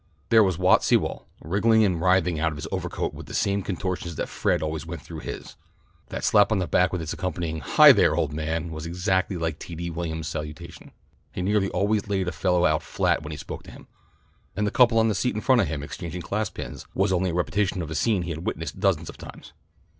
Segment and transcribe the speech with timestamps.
[0.29, 4.15] There was Wat Sewall wriggling and writhing out of his overcoat with the same contortions
[4.15, 5.55] that Fred always went through with.
[6.09, 9.59] That slap on the back with its accompanying "Hi, there, old man," was exactly like
[9.59, 9.75] T.
[9.75, 9.91] D.
[9.91, 10.89] Williams' salutation.
[11.31, 13.85] He nearly always laid a fellow out flat when he spoke to him.
[14.55, 17.29] And the couple on the seat in front of him, exchanging class pins, was only
[17.29, 19.53] a repetition of a scene he had witnessed dozens of times.